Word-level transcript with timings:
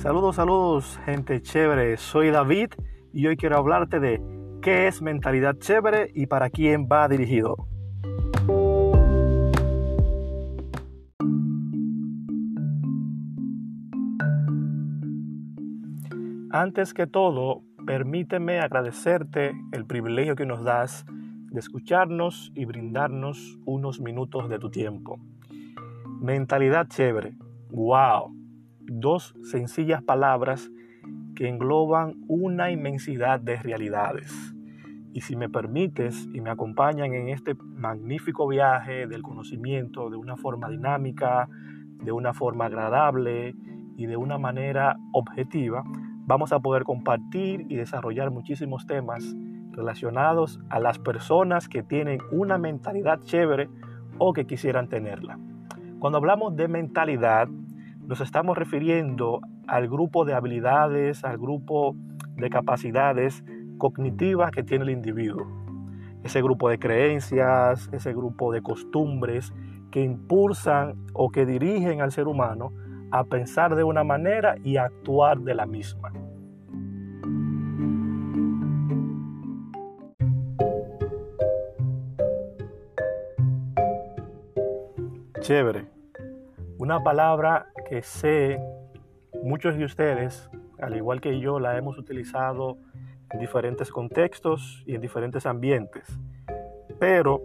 Saludos, 0.00 0.36
saludos, 0.36 0.98
gente 1.04 1.42
chévere. 1.42 1.98
Soy 1.98 2.30
David 2.30 2.70
y 3.12 3.26
hoy 3.26 3.36
quiero 3.36 3.58
hablarte 3.58 4.00
de 4.00 4.18
qué 4.62 4.86
es 4.86 5.02
mentalidad 5.02 5.58
chévere 5.58 6.10
y 6.14 6.24
para 6.24 6.48
quién 6.48 6.88
va 6.90 7.06
dirigido. 7.06 7.68
Antes 16.50 16.94
que 16.94 17.06
todo, 17.06 17.60
permíteme 17.84 18.60
agradecerte 18.60 19.52
el 19.70 19.84
privilegio 19.84 20.34
que 20.34 20.46
nos 20.46 20.64
das 20.64 21.04
de 21.10 21.60
escucharnos 21.60 22.52
y 22.54 22.64
brindarnos 22.64 23.58
unos 23.66 24.00
minutos 24.00 24.48
de 24.48 24.58
tu 24.58 24.70
tiempo. 24.70 25.20
Mentalidad 26.22 26.88
chévere. 26.88 27.34
¡Wow! 27.68 28.39
Dos 28.90 29.36
sencillas 29.44 30.02
palabras 30.02 30.70
que 31.36 31.48
engloban 31.48 32.16
una 32.26 32.72
inmensidad 32.72 33.40
de 33.40 33.56
realidades. 33.56 34.54
Y 35.12 35.22
si 35.22 35.36
me 35.36 35.48
permites 35.48 36.28
y 36.34 36.40
me 36.40 36.50
acompañan 36.50 37.14
en 37.14 37.28
este 37.28 37.54
magnífico 37.54 38.48
viaje 38.48 39.06
del 39.06 39.22
conocimiento 39.22 40.10
de 40.10 40.16
una 40.16 40.36
forma 40.36 40.68
dinámica, 40.68 41.48
de 42.02 42.12
una 42.12 42.34
forma 42.34 42.66
agradable 42.66 43.54
y 43.96 44.06
de 44.06 44.16
una 44.16 44.38
manera 44.38 44.96
objetiva, 45.12 45.84
vamos 46.26 46.52
a 46.52 46.58
poder 46.60 46.82
compartir 46.82 47.66
y 47.68 47.76
desarrollar 47.76 48.30
muchísimos 48.30 48.86
temas 48.86 49.36
relacionados 49.70 50.60
a 50.68 50.80
las 50.80 50.98
personas 50.98 51.68
que 51.68 51.82
tienen 51.82 52.18
una 52.32 52.58
mentalidad 52.58 53.20
chévere 53.22 53.68
o 54.18 54.32
que 54.32 54.46
quisieran 54.46 54.88
tenerla. 54.88 55.38
Cuando 55.98 56.18
hablamos 56.18 56.56
de 56.56 56.66
mentalidad, 56.66 57.48
nos 58.10 58.20
estamos 58.20 58.58
refiriendo 58.58 59.40
al 59.68 59.86
grupo 59.88 60.24
de 60.24 60.34
habilidades, 60.34 61.22
al 61.22 61.38
grupo 61.38 61.94
de 62.34 62.50
capacidades 62.50 63.44
cognitivas 63.78 64.50
que 64.50 64.64
tiene 64.64 64.82
el 64.82 64.90
individuo. 64.90 65.46
Ese 66.24 66.42
grupo 66.42 66.68
de 66.68 66.80
creencias, 66.80 67.88
ese 67.92 68.12
grupo 68.12 68.50
de 68.50 68.62
costumbres 68.62 69.52
que 69.92 70.02
impulsan 70.02 70.96
o 71.12 71.30
que 71.30 71.46
dirigen 71.46 72.00
al 72.00 72.10
ser 72.10 72.26
humano 72.26 72.72
a 73.12 73.22
pensar 73.22 73.76
de 73.76 73.84
una 73.84 74.02
manera 74.02 74.56
y 74.64 74.76
a 74.76 74.86
actuar 74.86 75.38
de 75.42 75.54
la 75.54 75.66
misma. 75.66 76.10
Chévere. 85.38 85.86
Una 86.78 87.04
palabra 87.04 87.66
que 87.90 88.02
sé 88.02 88.60
muchos 89.42 89.76
de 89.76 89.84
ustedes, 89.84 90.48
al 90.78 90.96
igual 90.96 91.20
que 91.20 91.40
yo, 91.40 91.58
la 91.58 91.76
hemos 91.76 91.98
utilizado 91.98 92.78
en 93.32 93.40
diferentes 93.40 93.90
contextos 93.90 94.84
y 94.86 94.94
en 94.94 95.00
diferentes 95.00 95.44
ambientes, 95.44 96.04
pero 97.00 97.42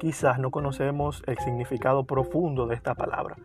quizás 0.00 0.40
no 0.40 0.50
conocemos 0.50 1.22
el 1.28 1.38
significado 1.38 2.04
profundo 2.04 2.66
de 2.66 2.74
esta 2.74 2.96
palabra. 2.96 3.36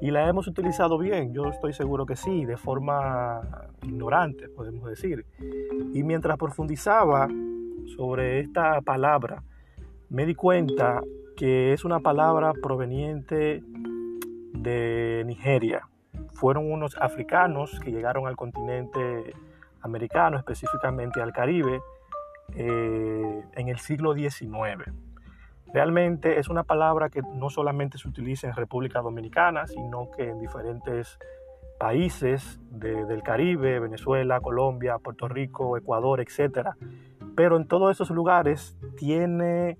Y 0.00 0.10
la 0.10 0.28
hemos 0.28 0.48
utilizado 0.48 0.98
bien, 0.98 1.32
yo 1.32 1.44
estoy 1.46 1.72
seguro 1.72 2.04
que 2.04 2.16
sí, 2.16 2.44
de 2.44 2.56
forma 2.56 3.40
ignorante, 3.84 4.48
podemos 4.48 4.90
decir. 4.90 5.24
Y 5.94 6.02
mientras 6.02 6.36
profundizaba 6.36 7.28
sobre 7.96 8.40
esta 8.40 8.80
palabra, 8.80 9.44
me 10.08 10.26
di 10.26 10.34
cuenta 10.34 11.00
que 11.36 11.72
es 11.72 11.84
una 11.84 12.00
palabra 12.00 12.54
proveniente 12.60 13.62
de 14.52 15.22
Nigeria. 15.26 15.88
Fueron 16.32 16.70
unos 16.70 16.96
africanos 16.98 17.78
que 17.80 17.90
llegaron 17.90 18.26
al 18.26 18.36
continente 18.36 19.34
americano, 19.82 20.36
específicamente 20.36 21.20
al 21.20 21.32
Caribe, 21.32 21.80
eh, 22.54 23.44
en 23.54 23.68
el 23.68 23.78
siglo 23.78 24.14
XIX. 24.14 24.92
Realmente 25.72 26.38
es 26.40 26.48
una 26.48 26.64
palabra 26.64 27.10
que 27.10 27.22
no 27.22 27.48
solamente 27.48 27.96
se 27.98 28.08
utiliza 28.08 28.48
en 28.48 28.54
República 28.54 29.00
Dominicana, 29.00 29.66
sino 29.66 30.10
que 30.10 30.28
en 30.28 30.40
diferentes 30.40 31.18
países 31.78 32.60
del 32.70 33.22
Caribe, 33.22 33.78
Venezuela, 33.78 34.40
Colombia, 34.40 34.98
Puerto 34.98 35.28
Rico, 35.28 35.76
Ecuador, 35.76 36.20
etc. 36.20 36.70
Pero 37.36 37.56
en 37.56 37.66
todos 37.66 37.92
esos 37.92 38.10
lugares 38.10 38.76
tiene 38.96 39.78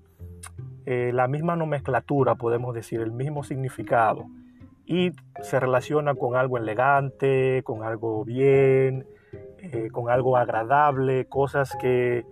eh, 0.85 1.11
la 1.13 1.27
misma 1.27 1.55
nomenclatura, 1.55 2.35
podemos 2.35 2.73
decir, 2.73 3.01
el 3.01 3.11
mismo 3.11 3.43
significado 3.43 4.25
y 4.91 5.13
se 5.41 5.57
relaciona 5.57 6.15
con 6.15 6.35
algo 6.35 6.57
elegante, 6.57 7.63
con 7.63 7.83
algo 7.83 8.25
bien, 8.25 9.07
eh, 9.59 9.87
con 9.89 10.09
algo 10.09 10.35
agradable, 10.35 11.27
cosas 11.29 11.77
que 11.79 12.25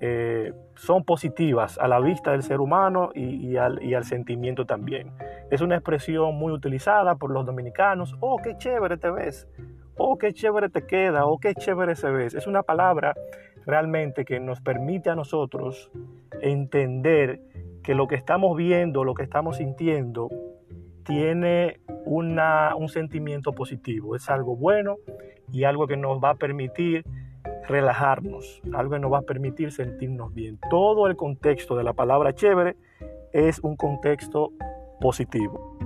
eh, 0.00 0.52
son 0.74 1.04
positivas 1.04 1.78
a 1.78 1.88
la 1.88 2.00
vista 2.00 2.32
del 2.32 2.42
ser 2.42 2.60
humano 2.60 3.08
y, 3.14 3.56
al, 3.56 3.82
y, 3.82 3.94
al, 3.94 4.04
sentimiento 4.04 4.66
también. 4.66 5.12
Es 5.50 5.62
una 5.62 5.76
expresión 5.76 6.34
muy 6.34 6.52
utilizada 6.52 7.14
por 7.14 7.30
los 7.30 7.46
dominicanos. 7.46 8.14
Oh, 8.20 8.36
qué 8.36 8.58
chévere 8.58 8.98
te 8.98 9.10
ves. 9.10 9.48
Oh, 9.96 10.18
qué 10.18 10.34
chévere 10.34 10.68
te 10.68 10.86
queda. 10.86 11.24
Oh, 11.24 11.38
qué 11.38 11.54
chévere 11.54 11.94
se 11.94 12.10
ves. 12.10 12.34
Es 12.34 12.46
una 12.46 12.64
palabra 12.64 13.14
realmente 13.64 14.26
que 14.26 14.40
nos 14.40 14.60
permite 14.60 15.08
a 15.08 15.14
nosotros 15.14 15.90
entender 16.42 17.40
que 17.82 17.94
lo 17.94 18.08
que 18.08 18.16
estamos 18.16 18.54
viendo, 18.58 19.04
lo 19.04 19.14
que 19.14 19.22
estamos 19.22 19.56
sintiendo, 19.56 20.28
tiene 21.04 21.80
un 22.06 22.88
sentimiento 22.88 23.52
positivo, 23.52 24.16
es 24.16 24.28
algo 24.28 24.56
bueno 24.56 24.96
y 25.52 25.64
algo 25.64 25.86
que 25.86 25.96
nos 25.96 26.22
va 26.22 26.30
a 26.30 26.34
permitir 26.34 27.04
relajarnos, 27.68 28.60
algo 28.74 28.92
que 28.92 28.98
nos 28.98 29.12
va 29.12 29.18
a 29.18 29.22
permitir 29.22 29.72
sentirnos 29.72 30.34
bien. 30.34 30.58
Todo 30.70 31.06
el 31.06 31.16
contexto 31.16 31.76
de 31.76 31.84
la 31.84 31.92
palabra 31.92 32.34
chévere 32.34 32.76
es 33.32 33.58
un 33.60 33.76
contexto 33.76 34.52
positivo. 35.00 35.76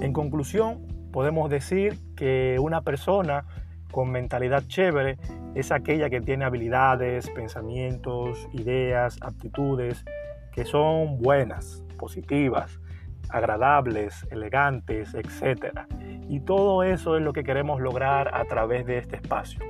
En 0.00 0.12
conclusión, 0.12 0.78
podemos 1.12 1.50
decir 1.50 1.96
que 2.16 2.56
una 2.60 2.82
persona 2.82 3.44
con 3.90 4.10
mentalidad 4.10 4.64
chévere 4.66 5.18
es 5.54 5.72
aquella 5.72 6.10
que 6.10 6.20
tiene 6.20 6.44
habilidades, 6.44 7.28
pensamientos, 7.30 8.48
ideas, 8.52 9.18
aptitudes 9.20 10.04
que 10.52 10.64
son 10.64 11.18
buenas, 11.18 11.84
positivas, 11.98 12.80
agradables, 13.28 14.26
elegantes, 14.30 15.14
etc. 15.14 15.86
Y 16.28 16.40
todo 16.40 16.82
eso 16.82 17.16
es 17.16 17.22
lo 17.22 17.32
que 17.32 17.44
queremos 17.44 17.80
lograr 17.80 18.34
a 18.34 18.44
través 18.44 18.86
de 18.86 18.98
este 18.98 19.16
espacio, 19.16 19.60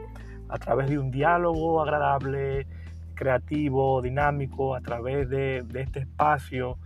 a 0.48 0.58
través 0.58 0.88
de 0.88 0.98
un 0.98 1.10
diálogo 1.10 1.82
agradable, 1.82 2.66
creativo, 3.14 4.00
dinámico, 4.00 4.74
a 4.74 4.80
través 4.80 5.28
de, 5.28 5.62
de 5.66 5.82
este 5.82 6.00
espacio, 6.00 6.78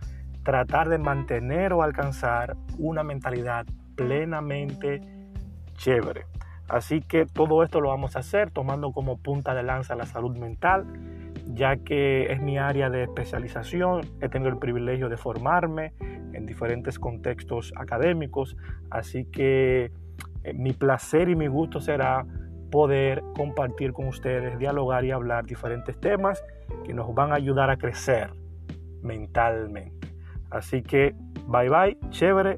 tratar 0.43 0.89
de 0.89 0.97
mantener 0.97 1.73
o 1.73 1.83
alcanzar 1.83 2.57
una 2.77 3.03
mentalidad 3.03 3.65
plenamente 3.95 5.01
chévere. 5.75 6.25
Así 6.73 7.01
que 7.01 7.27
todo 7.27 7.61
esto 7.61 7.81
lo 7.81 7.89
vamos 7.89 8.15
a 8.15 8.19
hacer 8.19 8.49
tomando 8.49 8.93
como 8.93 9.19
punta 9.19 9.53
de 9.53 9.61
lanza 9.61 9.93
la 9.93 10.07
salud 10.07 10.35
mental, 10.35 10.87
ya 11.45 11.77
que 11.77 12.31
es 12.31 12.41
mi 12.41 12.57
área 12.57 12.89
de 12.89 13.03
especialización. 13.03 14.01
He 14.21 14.29
tenido 14.29 14.49
el 14.49 14.57
privilegio 14.57 15.07
de 15.07 15.15
formarme 15.15 15.93
en 15.99 16.47
diferentes 16.47 16.97
contextos 16.97 17.73
académicos, 17.75 18.57
así 18.89 19.25
que 19.25 19.91
eh, 20.43 20.53
mi 20.55 20.73
placer 20.73 21.29
y 21.29 21.35
mi 21.35 21.45
gusto 21.45 21.79
será 21.79 22.25
poder 22.71 23.21
compartir 23.37 23.93
con 23.93 24.07
ustedes, 24.07 24.57
dialogar 24.57 25.05
y 25.05 25.11
hablar 25.11 25.45
diferentes 25.45 25.99
temas 25.99 26.43
que 26.83 26.91
nos 26.95 27.13
van 27.13 27.33
a 27.33 27.35
ayudar 27.35 27.69
a 27.69 27.77
crecer 27.77 28.31
mentalmente. 29.03 30.07
Así 30.49 30.81
que 30.81 31.13
bye 31.45 31.69
bye, 31.69 31.99
chévere 32.09 32.57